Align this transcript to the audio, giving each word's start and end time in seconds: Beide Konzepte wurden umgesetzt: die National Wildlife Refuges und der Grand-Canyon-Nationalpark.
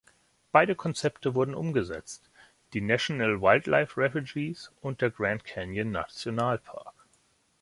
Beide 0.51 0.73
Konzepte 0.73 1.35
wurden 1.35 1.53
umgesetzt: 1.53 2.31
die 2.73 2.81
National 2.81 3.39
Wildlife 3.39 4.01
Refuges 4.01 4.71
und 4.81 4.99
der 4.99 5.11
Grand-Canyon-Nationalpark. 5.11 6.95